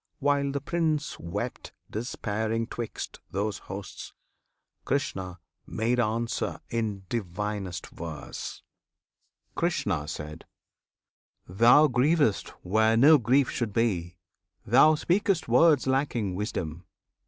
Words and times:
)While 0.19 0.51
the 0.51 0.61
Prince 0.61 1.19
wept 1.19 1.73
despairing 1.91 2.65
'twixt 2.65 3.19
those 3.29 3.59
hosts, 3.59 4.13
Krishna 4.83 5.37
made 5.67 5.99
answer 5.99 6.59
in 6.71 7.03
divinest 7.07 7.85
verse: 7.85 8.63
Krishna. 9.53 10.07
Thou 11.47 11.85
grievest 11.87 12.47
where 12.63 12.97
no 12.97 13.19
grief 13.19 13.51
should 13.51 13.73
be! 13.73 14.17
thou 14.65 14.95
speak'st 14.95 15.47
Words 15.47 15.85
lacking 15.85 16.33
wisdom! 16.33 16.85